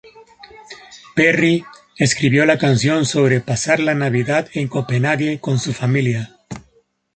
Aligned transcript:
Perry 1.15 1.63
escribió 1.95 2.43
la 2.47 2.57
canción 2.57 3.05
sobre 3.05 3.39
pasar 3.39 3.79
la 3.79 3.93
Navidad 3.93 4.49
en 4.55 4.67
Copenhague 4.67 5.39
con 5.39 5.59
su 5.59 5.73
familia. 5.73 6.39